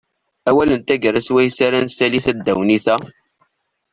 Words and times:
Awal 0.49 0.69
n 0.73 0.81
taggara 0.87 1.19
swayes 1.27 1.57
ara 1.65 1.77
nessali 1.85 2.19
tadiwennit-a. 2.25 2.95